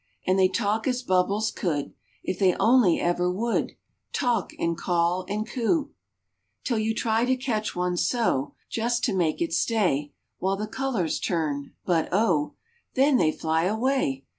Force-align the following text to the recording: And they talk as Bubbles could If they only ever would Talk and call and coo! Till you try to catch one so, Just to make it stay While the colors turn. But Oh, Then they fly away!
And 0.25 0.39
they 0.39 0.47
talk 0.47 0.87
as 0.87 1.03
Bubbles 1.03 1.51
could 1.51 1.93
If 2.23 2.39
they 2.39 2.55
only 2.55 2.99
ever 2.99 3.29
would 3.31 3.73
Talk 4.13 4.51
and 4.57 4.75
call 4.75 5.27
and 5.29 5.47
coo! 5.47 5.91
Till 6.63 6.79
you 6.79 6.95
try 6.95 7.23
to 7.23 7.35
catch 7.37 7.75
one 7.75 7.97
so, 7.97 8.55
Just 8.67 9.03
to 9.03 9.13
make 9.15 9.43
it 9.43 9.53
stay 9.53 10.11
While 10.39 10.57
the 10.57 10.65
colors 10.65 11.19
turn. 11.19 11.73
But 11.85 12.09
Oh, 12.11 12.55
Then 12.95 13.17
they 13.17 13.31
fly 13.31 13.65
away! 13.65 14.23